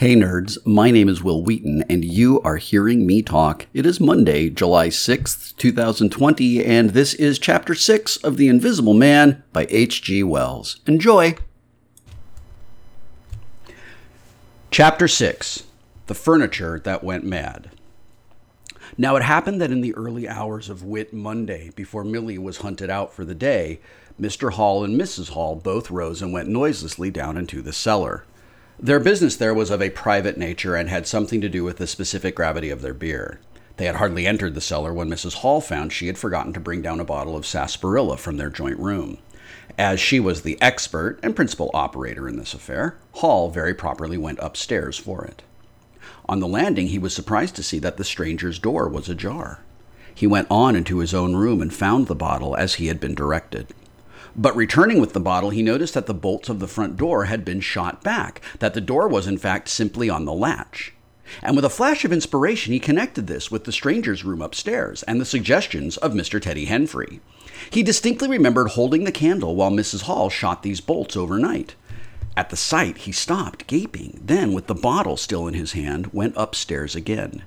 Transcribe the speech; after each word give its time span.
Hey 0.00 0.16
nerds, 0.16 0.56
my 0.64 0.90
name 0.90 1.10
is 1.10 1.22
Wil 1.22 1.42
Wheaton, 1.44 1.84
and 1.90 2.02
you 2.06 2.40
are 2.40 2.56
hearing 2.56 3.06
me 3.06 3.20
talk. 3.20 3.66
It 3.74 3.84
is 3.84 4.00
Monday, 4.00 4.48
July 4.48 4.88
6th, 4.88 5.54
2020, 5.58 6.64
and 6.64 6.88
this 6.88 7.12
is 7.12 7.38
Chapter 7.38 7.74
6 7.74 8.16
of 8.16 8.38
The 8.38 8.48
Invisible 8.48 8.94
Man 8.94 9.42
by 9.52 9.66
H.G. 9.68 10.22
Wells. 10.22 10.80
Enjoy! 10.86 11.34
Chapter 14.70 15.06
6 15.06 15.64
The 16.06 16.14
Furniture 16.14 16.80
That 16.82 17.04
Went 17.04 17.24
Mad. 17.24 17.70
Now, 18.96 19.16
it 19.16 19.22
happened 19.22 19.60
that 19.60 19.70
in 19.70 19.82
the 19.82 19.94
early 19.94 20.26
hours 20.26 20.70
of 20.70 20.82
Whit 20.82 21.12
Monday, 21.12 21.72
before 21.76 22.04
Millie 22.04 22.38
was 22.38 22.56
hunted 22.56 22.88
out 22.88 23.12
for 23.12 23.26
the 23.26 23.34
day, 23.34 23.80
Mr. 24.18 24.52
Hall 24.52 24.82
and 24.82 24.98
Mrs. 24.98 25.32
Hall 25.32 25.56
both 25.56 25.90
rose 25.90 26.22
and 26.22 26.32
went 26.32 26.48
noiselessly 26.48 27.10
down 27.10 27.36
into 27.36 27.60
the 27.60 27.74
cellar. 27.74 28.24
Their 28.82 28.98
business 28.98 29.36
there 29.36 29.52
was 29.52 29.70
of 29.70 29.82
a 29.82 29.90
private 29.90 30.38
nature 30.38 30.74
and 30.74 30.88
had 30.88 31.06
something 31.06 31.42
to 31.42 31.50
do 31.50 31.64
with 31.64 31.76
the 31.76 31.86
specific 31.86 32.34
gravity 32.34 32.70
of 32.70 32.80
their 32.80 32.94
beer. 32.94 33.38
They 33.76 33.84
had 33.84 33.96
hardly 33.96 34.26
entered 34.26 34.54
the 34.54 34.62
cellar 34.62 34.94
when 34.94 35.10
Mrs. 35.10 35.34
Hall 35.34 35.60
found 35.60 35.92
she 35.92 36.06
had 36.06 36.16
forgotten 36.16 36.54
to 36.54 36.60
bring 36.60 36.80
down 36.80 36.98
a 36.98 37.04
bottle 37.04 37.36
of 37.36 37.44
sarsaparilla 37.44 38.16
from 38.16 38.38
their 38.38 38.48
joint 38.48 38.78
room. 38.78 39.18
As 39.76 40.00
she 40.00 40.18
was 40.18 40.40
the 40.40 40.60
expert 40.62 41.18
and 41.22 41.36
principal 41.36 41.70
operator 41.74 42.26
in 42.26 42.38
this 42.38 42.54
affair, 42.54 42.96
Hall 43.16 43.50
very 43.50 43.74
properly 43.74 44.16
went 44.16 44.38
upstairs 44.40 44.96
for 44.96 45.26
it. 45.26 45.42
On 46.26 46.40
the 46.40 46.48
landing, 46.48 46.86
he 46.86 46.98
was 46.98 47.14
surprised 47.14 47.56
to 47.56 47.62
see 47.62 47.80
that 47.80 47.98
the 47.98 48.04
stranger's 48.04 48.58
door 48.58 48.88
was 48.88 49.10
ajar. 49.10 49.60
He 50.14 50.26
went 50.26 50.46
on 50.50 50.74
into 50.74 51.00
his 51.00 51.12
own 51.12 51.36
room 51.36 51.60
and 51.60 51.72
found 51.72 52.06
the 52.06 52.14
bottle 52.14 52.56
as 52.56 52.74
he 52.74 52.86
had 52.86 52.98
been 52.98 53.14
directed. 53.14 53.74
But 54.36 54.54
returning 54.54 55.00
with 55.00 55.12
the 55.12 55.20
bottle, 55.20 55.50
he 55.50 55.62
noticed 55.62 55.94
that 55.94 56.06
the 56.06 56.14
bolts 56.14 56.48
of 56.48 56.60
the 56.60 56.68
front 56.68 56.96
door 56.96 57.24
had 57.24 57.44
been 57.44 57.60
shot 57.60 58.02
back, 58.02 58.40
that 58.60 58.74
the 58.74 58.80
door 58.80 59.08
was 59.08 59.26
in 59.26 59.38
fact 59.38 59.68
simply 59.68 60.08
on 60.08 60.24
the 60.24 60.32
latch. 60.32 60.92
And 61.42 61.56
with 61.56 61.64
a 61.64 61.70
flash 61.70 62.04
of 62.04 62.12
inspiration, 62.12 62.72
he 62.72 62.80
connected 62.80 63.26
this 63.26 63.50
with 63.50 63.64
the 63.64 63.72
stranger's 63.72 64.24
room 64.24 64.42
upstairs 64.42 65.02
and 65.04 65.20
the 65.20 65.24
suggestions 65.24 65.96
of 65.96 66.12
Mr. 66.12 66.40
Teddy 66.40 66.66
Henfrey. 66.66 67.20
He 67.70 67.82
distinctly 67.82 68.28
remembered 68.28 68.70
holding 68.70 69.04
the 69.04 69.12
candle 69.12 69.54
while 69.54 69.70
Mrs. 69.70 70.02
Hall 70.02 70.30
shot 70.30 70.62
these 70.62 70.80
bolts 70.80 71.16
overnight. 71.16 71.74
At 72.36 72.50
the 72.50 72.56
sight, 72.56 72.98
he 72.98 73.12
stopped, 73.12 73.66
gaping, 73.66 74.20
then, 74.24 74.52
with 74.52 74.66
the 74.66 74.74
bottle 74.74 75.16
still 75.16 75.46
in 75.46 75.54
his 75.54 75.72
hand, 75.72 76.12
went 76.12 76.34
upstairs 76.36 76.94
again. 76.94 77.42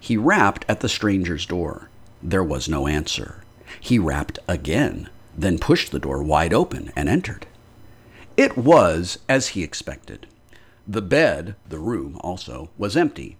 He 0.00 0.16
rapped 0.16 0.64
at 0.68 0.80
the 0.80 0.88
stranger's 0.88 1.46
door. 1.46 1.88
There 2.22 2.44
was 2.44 2.68
no 2.68 2.86
answer. 2.86 3.42
He 3.80 3.98
rapped 3.98 4.38
again 4.48 5.08
then 5.36 5.58
pushed 5.58 5.90
the 5.90 5.98
door 5.98 6.22
wide 6.22 6.52
open 6.52 6.92
and 6.96 7.08
entered. 7.08 7.46
It 8.36 8.56
was 8.56 9.18
as 9.28 9.48
he 9.48 9.62
expected. 9.62 10.26
The 10.86 11.02
bed, 11.02 11.56
the 11.68 11.78
room 11.78 12.18
also, 12.20 12.70
was 12.76 12.96
empty. 12.96 13.36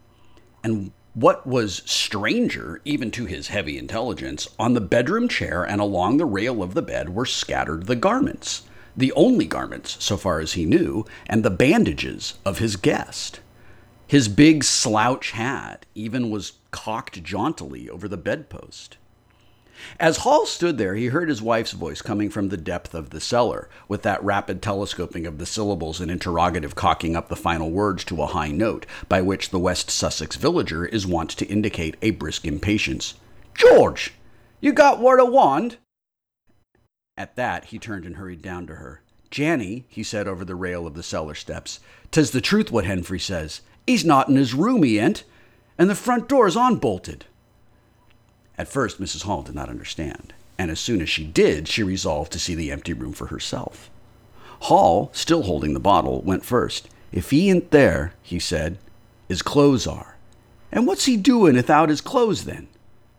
And 0.62 0.92
what 1.14 1.46
was 1.46 1.82
stranger, 1.84 2.80
even 2.84 3.10
to 3.12 3.26
his 3.26 3.48
heavy 3.48 3.78
intelligence, 3.78 4.48
on 4.58 4.74
the 4.74 4.80
bedroom 4.80 5.28
chair 5.28 5.62
and 5.62 5.80
along 5.80 6.16
the 6.16 6.24
rail 6.24 6.62
of 6.62 6.74
the 6.74 6.82
bed 6.82 7.14
were 7.14 7.26
scattered 7.26 7.86
the 7.86 7.96
garments, 7.96 8.62
the 8.96 9.12
only 9.12 9.46
garments, 9.46 9.96
so 10.02 10.16
far 10.16 10.40
as 10.40 10.54
he 10.54 10.64
knew, 10.64 11.04
and 11.26 11.42
the 11.44 11.50
bandages 11.50 12.34
of 12.44 12.58
his 12.58 12.76
guest. 12.76 13.40
His 14.06 14.28
big 14.28 14.64
slouch 14.64 15.32
hat 15.32 15.86
even 15.94 16.30
was 16.30 16.52
cocked 16.70 17.22
jauntily 17.22 17.88
over 17.88 18.08
the 18.08 18.16
bedpost. 18.16 18.96
As 19.98 20.18
Hall 20.18 20.46
stood 20.46 20.78
there, 20.78 20.94
he 20.94 21.06
heard 21.06 21.28
his 21.28 21.42
wife's 21.42 21.72
voice 21.72 22.02
coming 22.02 22.30
from 22.30 22.48
the 22.48 22.56
depth 22.56 22.94
of 22.94 23.10
the 23.10 23.20
cellar, 23.20 23.68
with 23.88 24.02
that 24.02 24.22
rapid 24.22 24.62
telescoping 24.62 25.26
of 25.26 25.38
the 25.38 25.46
syllables 25.46 26.00
and 26.00 26.10
interrogative 26.10 26.74
cocking 26.74 27.16
up 27.16 27.28
the 27.28 27.36
final 27.36 27.70
words 27.70 28.04
to 28.04 28.22
a 28.22 28.26
high 28.26 28.50
note, 28.50 28.86
by 29.08 29.20
which 29.20 29.50
the 29.50 29.58
West 29.58 29.90
Sussex 29.90 30.36
villager 30.36 30.86
is 30.86 31.06
wont 31.06 31.30
to 31.30 31.46
indicate 31.46 31.96
a 32.02 32.10
brisk 32.10 32.46
impatience. 32.46 33.14
George, 33.54 34.14
you 34.60 34.72
got 34.72 35.00
what 35.00 35.20
I 35.20 35.24
want? 35.24 35.78
At 37.16 37.36
that, 37.36 37.66
he 37.66 37.78
turned 37.78 38.04
and 38.04 38.16
hurried 38.16 38.42
down 38.42 38.66
to 38.66 38.76
her. 38.76 39.02
Janny, 39.30 39.84
he 39.88 40.02
said 40.02 40.28
over 40.28 40.44
the 40.44 40.54
rail 40.54 40.86
of 40.86 40.94
the 40.94 41.02
cellar 41.02 41.34
steps, 41.34 41.80
"'tis 42.10 42.30
the 42.30 42.40
truth 42.40 42.70
what 42.70 42.84
Henfrey 42.84 43.20
says. 43.20 43.60
He's 43.86 44.04
not 44.04 44.28
in 44.28 44.36
his 44.36 44.54
room, 44.54 44.82
he 44.82 44.98
ain't, 44.98 45.24
and 45.76 45.90
the 45.90 45.94
front 45.94 46.28
door's 46.28 46.56
unbolted. 46.56 47.24
At 48.56 48.68
first, 48.68 49.00
Mrs. 49.00 49.22
Hall 49.22 49.42
did 49.42 49.54
not 49.54 49.68
understand, 49.68 50.32
and 50.58 50.70
as 50.70 50.78
soon 50.78 51.00
as 51.02 51.08
she 51.08 51.24
did, 51.24 51.66
she 51.68 51.82
resolved 51.82 52.32
to 52.32 52.38
see 52.38 52.54
the 52.54 52.70
empty 52.70 52.92
room 52.92 53.12
for 53.12 53.26
herself. 53.26 53.90
Hall, 54.60 55.10
still 55.12 55.42
holding 55.42 55.74
the 55.74 55.80
bottle, 55.80 56.22
went 56.22 56.44
first. 56.44 56.88
If 57.12 57.30
he 57.30 57.50
ain't 57.50 57.70
there, 57.70 58.14
he 58.22 58.38
said, 58.38 58.78
his 59.28 59.42
clothes 59.42 59.86
are. 59.86 60.16
And 60.70 60.86
what's 60.86 61.06
he 61.06 61.16
doin' 61.16 61.54
without 61.54 61.88
his 61.88 62.00
clothes 62.00 62.44
then? 62.44 62.68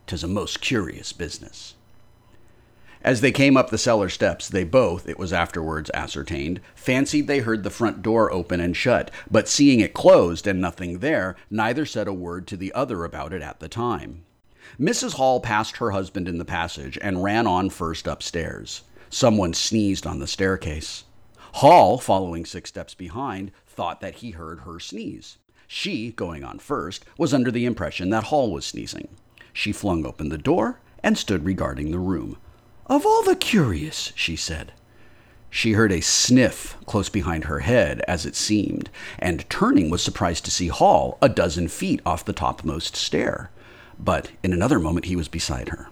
'Tis 0.06 0.22
a 0.22 0.28
most 0.28 0.60
curious 0.60 1.12
business. 1.12 1.74
As 3.02 3.20
they 3.20 3.32
came 3.32 3.56
up 3.56 3.70
the 3.70 3.78
cellar 3.78 4.08
steps, 4.08 4.48
they 4.48 4.64
both, 4.64 5.08
it 5.08 5.18
was 5.18 5.32
afterwards 5.32 5.90
ascertained, 5.94 6.60
fancied 6.74 7.26
they 7.26 7.40
heard 7.40 7.62
the 7.62 7.70
front 7.70 8.02
door 8.02 8.32
open 8.32 8.60
and 8.60 8.76
shut, 8.76 9.10
but 9.30 9.48
seeing 9.48 9.80
it 9.80 9.94
closed 9.94 10.46
and 10.46 10.60
nothing 10.60 10.98
there, 10.98 11.36
neither 11.50 11.86
said 11.86 12.08
a 12.08 12.12
word 12.12 12.46
to 12.48 12.56
the 12.56 12.72
other 12.72 13.04
about 13.04 13.32
it 13.32 13.42
at 13.42 13.60
the 13.60 13.68
time. 13.68 14.24
Mrs. 14.80 15.14
Hall 15.14 15.40
passed 15.40 15.76
her 15.76 15.92
husband 15.92 16.28
in 16.28 16.38
the 16.38 16.44
passage 16.44 16.98
and 17.00 17.22
ran 17.22 17.46
on 17.46 17.70
first 17.70 18.06
upstairs. 18.06 18.82
Someone 19.08 19.54
sneezed 19.54 20.06
on 20.06 20.18
the 20.18 20.26
staircase. 20.26 21.04
Hall, 21.54 21.98
following 21.98 22.44
six 22.44 22.68
steps 22.68 22.92
behind, 22.92 23.52
thought 23.66 24.00
that 24.00 24.16
he 24.16 24.32
heard 24.32 24.60
her 24.60 24.80
sneeze. 24.80 25.38
She, 25.68 26.10
going 26.10 26.44
on 26.44 26.58
first, 26.58 27.04
was 27.16 27.32
under 27.32 27.50
the 27.50 27.64
impression 27.64 28.10
that 28.10 28.24
Hall 28.24 28.50
was 28.50 28.66
sneezing. 28.66 29.08
She 29.52 29.72
flung 29.72 30.04
open 30.04 30.28
the 30.28 30.36
door 30.36 30.80
and 31.02 31.16
stood 31.16 31.44
regarding 31.44 31.90
the 31.90 31.98
room. 31.98 32.36
Of 32.86 33.06
all 33.06 33.22
the 33.22 33.36
curious, 33.36 34.12
she 34.14 34.36
said. 34.36 34.72
She 35.48 35.72
heard 35.72 35.92
a 35.92 36.02
sniff 36.02 36.76
close 36.86 37.08
behind 37.08 37.44
her 37.44 37.60
head, 37.60 38.02
as 38.06 38.26
it 38.26 38.36
seemed, 38.36 38.90
and 39.18 39.48
turning 39.48 39.90
was 39.90 40.02
surprised 40.02 40.44
to 40.44 40.50
see 40.50 40.68
Hall 40.68 41.18
a 41.22 41.28
dozen 41.28 41.68
feet 41.68 42.00
off 42.04 42.24
the 42.24 42.32
topmost 42.32 42.96
stair 42.96 43.50
but 43.98 44.30
in 44.42 44.52
another 44.52 44.78
moment 44.78 45.06
he 45.06 45.16
was 45.16 45.28
beside 45.28 45.70
her. 45.70 45.88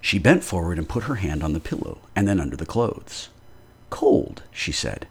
She 0.00 0.18
bent 0.18 0.44
forward 0.44 0.78
and 0.78 0.88
put 0.88 1.04
her 1.04 1.16
hand 1.16 1.42
on 1.42 1.52
the 1.52 1.60
pillow 1.60 1.98
and 2.14 2.28
then 2.28 2.40
under 2.40 2.56
the 2.56 2.66
clothes. 2.66 3.30
Cold, 3.90 4.42
she 4.50 4.72
said. 4.72 5.06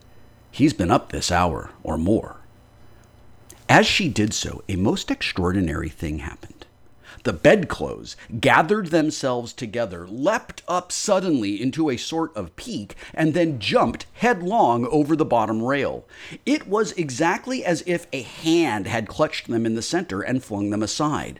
He's 0.52 0.74
been 0.74 0.92
up 0.92 1.12
this 1.12 1.32
hour 1.32 1.72
or 1.82 1.98
more. 1.98 2.38
As 3.68 3.88
she 3.88 4.08
did 4.08 4.34
so, 4.34 4.64
a 4.70 4.76
most 4.76 5.10
extraordinary 5.10 5.90
thing 5.90 6.20
happened. 6.20 6.66
The 7.24 7.34
bedclothes 7.34 8.18
gathered 8.40 8.88
themselves 8.88 9.54
together, 9.54 10.06
leapt 10.08 10.62
up 10.68 10.92
suddenly 10.92 11.62
into 11.62 11.90
a 11.90 11.98
sort 11.98 12.36
of 12.36 12.56
peak, 12.56 12.96
and 13.14 13.34
then 13.34 13.60
jumped 13.60 14.06
headlong 14.14 14.86
over 14.88 15.16
the 15.16 15.26
bottom 15.26 15.64
rail. 15.64 16.06
It 16.46 16.68
was 16.68 16.92
exactly 16.94 17.64
as 17.64 17.82
if 17.86 18.08
a 18.12 18.24
hand 18.24 18.88
had 18.88 19.08
clutched 19.08 19.48
them 19.48 19.66
in 19.66 19.76
the 19.76 19.82
center 19.82 20.22
and 20.22 20.44
flung 20.44 20.70
them 20.70 20.84
aside. 20.84 21.40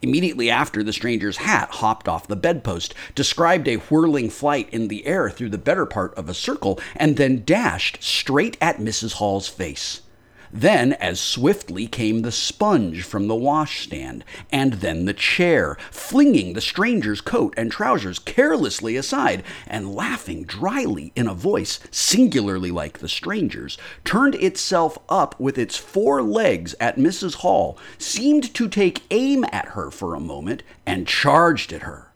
Immediately 0.00 0.50
after, 0.50 0.82
the 0.82 0.92
stranger's 0.92 1.38
hat 1.38 1.70
hopped 1.70 2.08
off 2.08 2.28
the 2.28 2.36
bedpost, 2.36 2.94
described 3.14 3.68
a 3.68 3.76
whirling 3.76 4.30
flight 4.30 4.68
in 4.70 4.88
the 4.88 5.06
air 5.06 5.30
through 5.30 5.50
the 5.50 5.58
better 5.58 5.86
part 5.86 6.14
of 6.14 6.28
a 6.28 6.34
circle, 6.34 6.80
and 6.96 7.16
then 7.16 7.44
dashed 7.44 8.02
straight 8.02 8.56
at 8.60 8.78
Mrs. 8.78 9.14
Hall's 9.14 9.48
face. 9.48 10.02
Then, 10.52 10.92
as 10.94 11.18
swiftly 11.18 11.86
came 11.86 12.20
the 12.20 12.30
sponge 12.30 13.04
from 13.04 13.26
the 13.26 13.34
washstand, 13.34 14.22
and 14.52 14.74
then 14.74 15.06
the 15.06 15.14
chair, 15.14 15.78
flinging 15.90 16.52
the 16.52 16.60
stranger's 16.60 17.22
coat 17.22 17.54
and 17.56 17.72
trousers 17.72 18.18
carelessly 18.18 18.96
aside, 18.96 19.44
and 19.66 19.94
laughing 19.94 20.44
dryly 20.44 21.10
in 21.16 21.26
a 21.26 21.32
voice 21.32 21.80
singularly 21.90 22.70
like 22.70 22.98
the 22.98 23.08
stranger's, 23.08 23.78
turned 24.04 24.34
itself 24.34 24.98
up 25.08 25.40
with 25.40 25.56
its 25.56 25.78
four 25.78 26.22
legs 26.22 26.74
at 26.78 26.98
Mrs. 26.98 27.36
Hall, 27.36 27.78
seemed 27.96 28.52
to 28.52 28.68
take 28.68 29.04
aim 29.10 29.46
at 29.52 29.68
her 29.68 29.90
for 29.90 30.14
a 30.14 30.20
moment, 30.20 30.62
and 30.84 31.08
charged 31.08 31.72
at 31.72 31.82
her. 31.82 32.11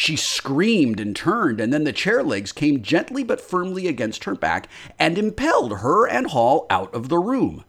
She 0.00 0.16
screamed 0.16 0.98
and 0.98 1.14
turned, 1.14 1.60
and 1.60 1.74
then 1.74 1.84
the 1.84 1.92
chair 1.92 2.22
legs 2.22 2.52
came 2.52 2.80
gently 2.80 3.22
but 3.22 3.38
firmly 3.38 3.86
against 3.86 4.24
her 4.24 4.34
back 4.34 4.66
and 4.98 5.18
impelled 5.18 5.80
her 5.80 6.08
and 6.08 6.28
Hall 6.28 6.66
out 6.70 6.94
of 6.94 7.10
the 7.10 7.18
room. 7.18 7.64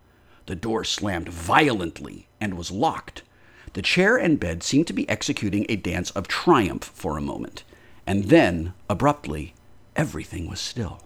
The 0.45 0.55
door 0.55 0.85
slammed 0.85 1.27
violently 1.27 2.29
and 2.39 2.53
was 2.53 2.71
locked. 2.71 3.23
The 3.73 3.81
chair 3.81 4.15
and 4.15 4.39
bed 4.39 4.63
seemed 4.63 4.87
to 4.87 4.93
be 4.93 5.09
executing 5.09 5.65
a 5.67 5.75
dance 5.75 6.09
of 6.11 6.29
triumph 6.29 6.85
for 6.95 7.17
a 7.17 7.21
moment, 7.21 7.65
and 8.07 8.29
then, 8.29 8.75
abruptly, 8.89 9.53
everything 9.97 10.49
was 10.49 10.61
still. 10.61 11.01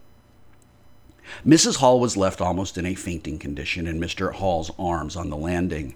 Mrs. 1.44 1.78
Hall 1.78 2.00
was 2.00 2.16
left 2.16 2.40
almost 2.40 2.78
in 2.78 2.86
a 2.86 2.94
fainting 2.94 3.40
condition 3.40 3.88
in 3.88 4.00
Mr. 4.00 4.32
Hall's 4.32 4.70
arms 4.78 5.16
on 5.16 5.32
the 5.32 5.38
landing. 5.38 5.96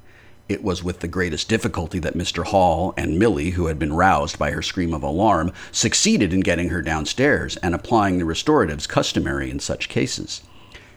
It 0.49 0.63
was 0.63 0.83
with 0.83 1.01
the 1.01 1.07
greatest 1.07 1.47
difficulty 1.47 1.99
that 1.99 2.17
Mr. 2.17 2.43
Hall 2.43 2.95
and 2.97 3.19
Millie, 3.19 3.51
who 3.51 3.67
had 3.67 3.77
been 3.77 3.93
roused 3.93 4.39
by 4.39 4.49
her 4.49 4.63
scream 4.63 4.95
of 4.95 5.03
alarm, 5.03 5.51
succeeded 5.71 6.33
in 6.33 6.39
getting 6.39 6.69
her 6.69 6.81
downstairs 6.81 7.55
and 7.57 7.75
applying 7.75 8.17
the 8.17 8.25
restoratives 8.25 8.87
customary 8.87 9.51
in 9.51 9.59
such 9.59 9.89
cases. 9.89 10.41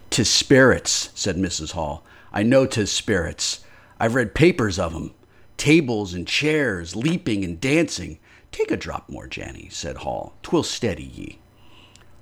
"'Tis 0.09 0.31
spirits," 0.31 1.11
said 1.15 1.37
Mrs. 1.37 1.73
Hall. 1.73 2.03
I 2.33 2.43
know 2.43 2.65
'tis 2.65 2.91
spirits. 2.91 3.61
I've 4.01 4.15
read 4.15 4.35
papers 4.35 4.79
of 4.79 4.95
'em. 4.95 5.13
Tables 5.59 6.15
and 6.15 6.27
chairs, 6.27 6.97
leaping 6.97 7.45
and 7.45 7.61
dancing. 7.61 8.21
Take 8.53 8.71
a 8.71 8.77
drop 8.79 9.11
more, 9.11 9.29
Janny, 9.29 9.71
said 9.71 9.99
Hall. 9.99 10.33
Twill 10.43 10.63
steady 10.63 11.05
ye. 11.05 11.39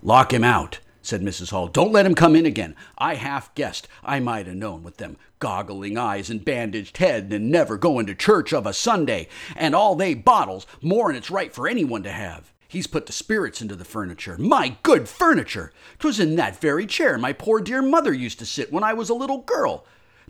Lock 0.02 0.32
him 0.32 0.42
out, 0.42 0.79
said 1.02 1.22
Mrs. 1.22 1.50
Hall. 1.50 1.68
Don't 1.68 1.92
let 1.92 2.06
him 2.06 2.14
come 2.14 2.36
in 2.36 2.46
again. 2.46 2.76
I 2.98 3.14
half 3.14 3.54
guessed 3.54 3.88
I 4.02 4.20
might 4.20 4.46
ha' 4.46 4.54
known 4.54 4.82
with 4.82 4.98
them 4.98 5.16
goggling 5.40 5.96
eyes 5.96 6.30
and 6.30 6.44
bandaged 6.44 6.98
head 6.98 7.32
and 7.32 7.50
never 7.50 7.76
going 7.76 8.06
to 8.06 8.14
church 8.14 8.52
of 8.52 8.66
a 8.66 8.72
Sunday, 8.72 9.26
and 9.56 9.74
all 9.74 9.94
they 9.94 10.14
bottles, 10.14 10.66
more'n 10.82 11.16
it's 11.16 11.30
right 11.30 11.52
for 11.52 11.66
anyone 11.66 12.02
to 12.02 12.12
have. 12.12 12.52
He's 12.68 12.86
put 12.86 13.06
the 13.06 13.12
spirits 13.12 13.60
into 13.60 13.74
the 13.74 13.84
furniture. 13.84 14.36
My 14.38 14.76
good 14.84 15.08
furniture! 15.08 15.72
'Twas 15.98 16.20
in 16.20 16.36
that 16.36 16.60
very 16.60 16.86
chair 16.86 17.18
my 17.18 17.32
poor 17.32 17.60
dear 17.60 17.82
mother 17.82 18.12
used 18.12 18.38
to 18.38 18.46
sit 18.46 18.72
when 18.72 18.84
I 18.84 18.92
was 18.92 19.10
a 19.10 19.14
little 19.14 19.38
girl. 19.38 19.84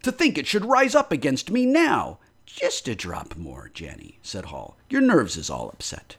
To 0.04 0.12
think 0.12 0.38
it 0.38 0.46
should 0.46 0.64
rise 0.64 0.94
up 0.94 1.12
against 1.12 1.50
me 1.50 1.66
now! 1.66 2.18
Just 2.46 2.88
a 2.88 2.94
drop 2.94 3.36
more, 3.36 3.70
Jenny, 3.74 4.18
said 4.22 4.46
Hall. 4.46 4.78
Your 4.88 5.02
nerves 5.02 5.36
is 5.36 5.50
all 5.50 5.68
upset. 5.68 6.16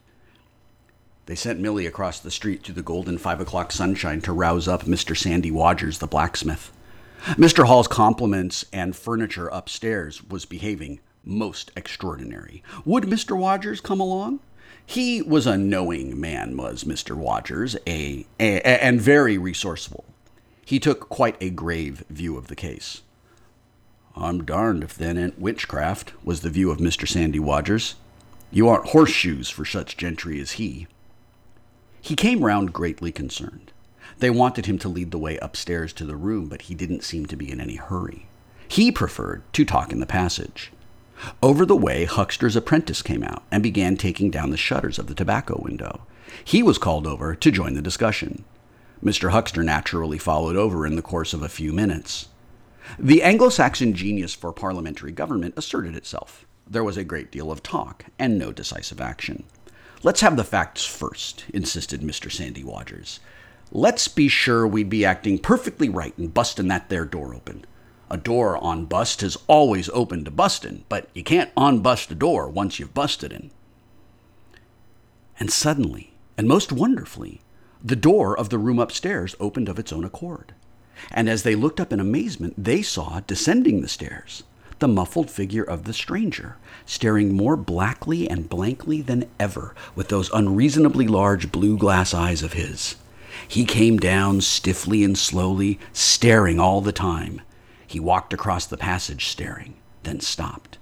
They 1.31 1.35
sent 1.35 1.61
Millie 1.61 1.85
across 1.85 2.19
the 2.19 2.29
street 2.29 2.61
to 2.65 2.73
the 2.73 2.81
golden 2.81 3.17
five 3.17 3.39
o'clock 3.39 3.71
sunshine 3.71 4.19
to 4.23 4.33
rouse 4.33 4.67
up 4.67 4.83
Mr. 4.83 5.15
Sandy 5.15 5.49
Wadgers, 5.49 5.99
the 5.99 6.05
blacksmith. 6.05 6.73
Mr. 7.37 7.67
Hall's 7.67 7.87
compliments 7.87 8.65
and 8.73 8.93
furniture 8.93 9.47
upstairs 9.47 10.21
was 10.25 10.43
behaving 10.43 10.99
most 11.23 11.71
extraordinary. 11.77 12.63
Would 12.83 13.05
Mr. 13.05 13.37
Wadgers 13.37 13.79
come 13.79 14.01
along? 14.01 14.41
He 14.85 15.21
was 15.21 15.47
a 15.47 15.57
knowing 15.57 16.19
man, 16.19 16.57
was 16.57 16.83
Mr. 16.83 17.15
Wadgers, 17.15 17.77
a, 17.87 18.25
a, 18.37 18.61
and 18.83 18.99
very 18.99 19.37
resourceful. 19.37 20.03
He 20.65 20.81
took 20.81 21.07
quite 21.07 21.37
a 21.39 21.49
grave 21.49 22.03
view 22.09 22.35
of 22.35 22.47
the 22.47 22.57
case. 22.57 23.03
I'm 24.17 24.43
darned 24.43 24.83
if 24.83 24.95
that 24.95 25.15
ain't 25.15 25.39
witchcraft, 25.39 26.11
was 26.25 26.41
the 26.41 26.49
view 26.49 26.71
of 26.71 26.79
Mr. 26.79 27.07
Sandy 27.07 27.39
Wadgers. 27.39 27.95
You 28.51 28.67
aren't 28.67 28.89
horseshoes 28.89 29.49
for 29.49 29.63
such 29.63 29.95
gentry 29.95 30.37
as 30.41 30.51
he. 30.59 30.87
He 32.01 32.15
came 32.15 32.43
round 32.43 32.73
greatly 32.73 33.11
concerned. 33.11 33.71
They 34.17 34.29
wanted 34.29 34.65
him 34.65 34.77
to 34.79 34.89
lead 34.89 35.11
the 35.11 35.19
way 35.19 35.37
upstairs 35.37 35.93
to 35.93 36.05
the 36.05 36.15
room, 36.15 36.47
but 36.47 36.63
he 36.63 36.75
didn't 36.75 37.03
seem 37.03 37.27
to 37.27 37.35
be 37.35 37.51
in 37.51 37.61
any 37.61 37.75
hurry. 37.75 38.27
He 38.67 38.91
preferred 38.91 39.43
to 39.53 39.65
talk 39.65 39.91
in 39.91 39.99
the 39.99 40.05
passage. 40.05 40.71
Over 41.43 41.65
the 41.65 41.75
way, 41.75 42.05
Huxter's 42.05 42.55
apprentice 42.55 43.01
came 43.01 43.23
out 43.23 43.43
and 43.51 43.61
began 43.61 43.97
taking 43.97 44.31
down 44.31 44.49
the 44.49 44.57
shutters 44.57 44.97
of 44.97 45.07
the 45.07 45.13
tobacco 45.13 45.61
window. 45.63 46.01
He 46.43 46.63
was 46.63 46.77
called 46.77 47.05
over 47.05 47.35
to 47.35 47.51
join 47.51 47.75
the 47.75 47.81
discussion. 47.81 48.43
Mr. 49.03 49.31
Huckster 49.31 49.63
naturally 49.63 50.17
followed 50.17 50.55
over 50.55 50.85
in 50.85 50.95
the 50.95 51.01
course 51.01 51.33
of 51.33 51.43
a 51.43 51.49
few 51.49 51.73
minutes. 51.73 52.29
The 52.97 53.21
Anglo 53.21 53.49
Saxon 53.49 53.93
genius 53.93 54.33
for 54.33 54.51
parliamentary 54.51 55.11
government 55.11 55.53
asserted 55.57 55.95
itself. 55.95 56.45
There 56.67 56.83
was 56.83 56.97
a 56.97 57.03
great 57.03 57.31
deal 57.31 57.51
of 57.51 57.61
talk 57.61 58.05
and 58.17 58.39
no 58.39 58.51
decisive 58.51 59.01
action. 59.01 59.43
Let's 60.03 60.21
have 60.21 60.35
the 60.35 60.43
facts 60.43 60.83
first, 60.83 61.45
insisted 61.53 62.01
Mr. 62.01 62.31
Sandy 62.31 62.63
Wadgers. 62.63 63.19
Let's 63.71 64.07
be 64.07 64.27
sure 64.27 64.65
we'd 64.65 64.89
be 64.89 65.05
acting 65.05 65.37
perfectly 65.37 65.89
right 65.89 66.13
in 66.17 66.29
bustin' 66.29 66.67
that 66.69 66.89
there 66.89 67.05
door 67.05 67.35
open. 67.35 67.65
A 68.09 68.17
door 68.17 68.57
on 68.57 68.85
bust 68.85 69.21
is 69.21 69.37
always 69.45 69.89
open 69.89 70.25
to 70.25 70.31
bustin', 70.31 70.85
but 70.89 71.07
you 71.13 71.23
can't 71.23 71.51
unbust 71.55 72.09
a 72.09 72.15
door 72.15 72.49
once 72.49 72.79
you've 72.79 72.95
busted 72.95 73.31
in. 73.31 73.51
And 75.39 75.51
suddenly, 75.51 76.13
and 76.35 76.47
most 76.47 76.71
wonderfully, 76.71 77.41
the 77.83 77.95
door 77.95 78.37
of 78.37 78.49
the 78.49 78.57
room 78.57 78.79
upstairs 78.79 79.35
opened 79.39 79.69
of 79.69 79.77
its 79.77 79.93
own 79.93 80.03
accord. 80.03 80.55
And 81.11 81.29
as 81.29 81.43
they 81.43 81.53
looked 81.53 81.79
up 81.79 81.93
in 81.93 81.99
amazement, 81.99 82.55
they 82.57 82.81
saw, 82.81 83.19
descending 83.21 83.81
the 83.81 83.87
stairs, 83.87 84.43
the 84.81 84.87
muffled 84.87 85.31
figure 85.31 85.63
of 85.63 85.85
the 85.85 85.93
stranger, 85.93 86.57
staring 86.85 87.33
more 87.33 87.55
blackly 87.55 88.29
and 88.29 88.49
blankly 88.49 89.01
than 89.01 89.29
ever 89.39 89.73
with 89.95 90.09
those 90.09 90.29
unreasonably 90.33 91.07
large 91.07 91.51
blue 91.51 91.77
glass 91.77 92.13
eyes 92.13 92.43
of 92.43 92.53
his. 92.53 92.97
He 93.47 93.63
came 93.63 93.97
down 93.97 94.41
stiffly 94.41 95.03
and 95.03 95.17
slowly, 95.17 95.79
staring 95.93 96.59
all 96.59 96.81
the 96.81 96.91
time, 96.91 97.41
he 97.91 97.99
walked 97.99 98.33
across 98.33 98.65
the 98.65 98.77
passage 98.77 99.25
staring, 99.27 99.73
then 100.03 100.21
stopped. 100.21 100.77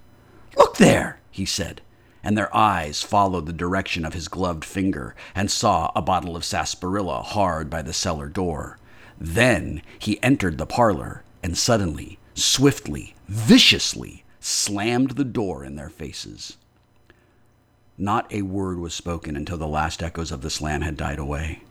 Look 0.55 0.77
there, 0.77 1.19
he 1.31 1.43
said, 1.43 1.81
and 2.23 2.37
their 2.37 2.55
eyes 2.55 3.01
followed 3.01 3.47
the 3.47 3.53
direction 3.53 4.05
of 4.05 4.13
his 4.13 4.27
gloved 4.27 4.63
finger 4.63 5.15
and 5.33 5.49
saw 5.49 5.91
a 5.95 6.03
bottle 6.03 6.35
of 6.35 6.45
sarsaparilla 6.45 7.23
hard 7.23 7.67
by 7.67 7.81
the 7.81 7.93
cellar 7.93 8.27
door. 8.27 8.77
Then 9.19 9.81
he 9.97 10.21
entered 10.21 10.59
the 10.59 10.67
parlor 10.67 11.23
and 11.41 11.57
suddenly, 11.57 12.18
swiftly, 12.39 13.15
viciously 13.27 14.23
slammed 14.39 15.11
the 15.11 15.25
door 15.25 15.63
in 15.63 15.75
their 15.75 15.89
faces. 15.89 16.57
Not 17.97 18.31
a 18.33 18.43
word 18.43 18.79
was 18.79 18.93
spoken 18.93 19.35
until 19.35 19.57
the 19.57 19.67
last 19.67 20.01
echoes 20.01 20.31
of 20.31 20.41
the 20.41 20.49
slam 20.49 20.81
had 20.81 20.95
died 20.95 21.19
away. 21.19 21.63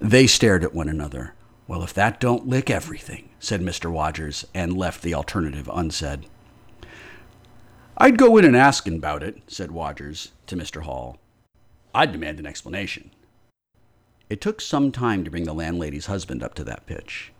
They 0.00 0.26
stared 0.26 0.64
at 0.64 0.74
one 0.74 0.88
another, 0.88 1.34
well, 1.68 1.84
if 1.84 1.94
that 1.94 2.18
don't 2.18 2.48
lick 2.48 2.68
everything, 2.68 3.28
said 3.38 3.60
Mr. 3.60 3.90
Wadgers, 3.90 4.44
and 4.52 4.76
left 4.76 5.02
the 5.02 5.14
alternative 5.14 5.70
unsaid. 5.72 6.26
I'd 7.96 8.18
go 8.18 8.36
in 8.36 8.44
and 8.44 8.56
ask 8.56 8.86
him 8.86 8.94
about 8.94 9.22
it, 9.22 9.40
said 9.46 9.70
Wadgers 9.70 10.32
to 10.48 10.56
Mr. 10.56 10.82
Hall. 10.82 11.18
I'd 11.94 12.10
demand 12.10 12.40
an 12.40 12.46
explanation. 12.46 13.10
It 14.28 14.40
took 14.40 14.60
some 14.60 14.90
time 14.90 15.24
to 15.24 15.30
bring 15.30 15.44
the 15.44 15.54
landlady's 15.54 16.06
husband 16.06 16.42
up 16.42 16.54
to 16.54 16.64
that 16.64 16.86
pitch. 16.86 17.32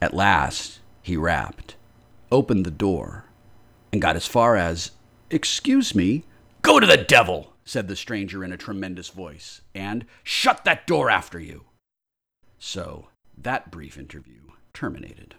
At 0.00 0.14
last, 0.14 0.78
he 1.02 1.16
rapped, 1.16 1.76
opened 2.30 2.66
the 2.66 2.70
door, 2.70 3.24
and 3.92 4.02
got 4.02 4.16
as 4.16 4.26
far 4.26 4.56
as, 4.56 4.92
Excuse 5.30 5.94
me. 5.94 6.24
Go 6.62 6.80
to 6.80 6.86
the 6.86 6.96
devil, 6.96 7.52
said 7.64 7.86
the 7.86 7.96
stranger 7.96 8.42
in 8.42 8.52
a 8.52 8.56
tremendous 8.56 9.08
voice, 9.08 9.60
and 9.74 10.06
shut 10.22 10.64
that 10.64 10.86
door 10.86 11.10
after 11.10 11.38
you. 11.38 11.64
So 12.58 13.08
that 13.36 13.70
brief 13.70 13.98
interview 13.98 14.40
terminated. 14.72 15.34